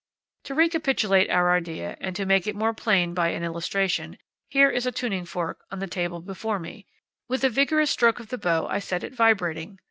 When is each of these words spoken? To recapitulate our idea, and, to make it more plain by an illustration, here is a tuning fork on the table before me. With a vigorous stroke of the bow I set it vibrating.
To 0.45 0.55
recapitulate 0.55 1.29
our 1.29 1.55
idea, 1.55 1.95
and, 2.01 2.15
to 2.15 2.25
make 2.25 2.47
it 2.47 2.55
more 2.55 2.73
plain 2.73 3.13
by 3.13 3.27
an 3.27 3.43
illustration, 3.43 4.17
here 4.49 4.67
is 4.67 4.87
a 4.87 4.91
tuning 4.91 5.25
fork 5.25 5.63
on 5.69 5.77
the 5.77 5.85
table 5.85 6.21
before 6.21 6.57
me. 6.57 6.87
With 7.29 7.43
a 7.43 7.49
vigorous 7.51 7.91
stroke 7.91 8.19
of 8.19 8.29
the 8.29 8.39
bow 8.39 8.65
I 8.65 8.79
set 8.79 9.03
it 9.03 9.13
vibrating. 9.13 9.77